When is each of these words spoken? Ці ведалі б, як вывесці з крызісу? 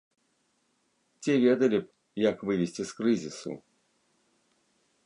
Ці 1.21 1.31
ведалі 1.43 1.79
б, 1.83 1.91
як 2.29 2.37
вывесці 2.51 2.83
з 2.93 2.99
крызісу? 3.03 3.53